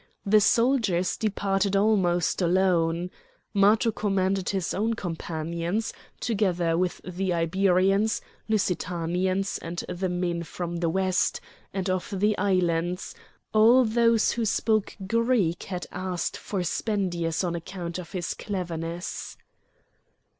The 0.25 0.41
soldiers 0.41 1.15
departed 1.15 1.75
almost 1.75 2.41
alone. 2.41 3.11
Matho 3.53 3.91
commanded 3.91 4.49
his 4.49 4.73
own 4.73 4.95
companions, 4.95 5.93
together 6.19 6.75
with 6.75 7.01
the 7.03 7.31
Iberians, 7.31 8.19
Lusitanians, 8.49 9.59
and 9.59 9.83
the 9.87 10.09
men 10.09 10.41
of 10.59 10.79
the 10.81 10.89
West, 10.89 11.39
and 11.71 11.87
of 11.87 12.11
the 12.19 12.35
islands; 12.39 13.13
all 13.53 13.85
those 13.85 14.31
who 14.31 14.43
spoke 14.43 14.97
Greek 15.07 15.61
had 15.69 15.85
asked 15.91 16.35
for 16.35 16.63
Spendius 16.63 17.43
on 17.43 17.53
account 17.53 17.99
of 17.99 18.13
his 18.13 18.33
cleverness. 18.33 19.37